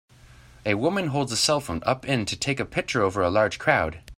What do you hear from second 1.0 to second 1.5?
holds a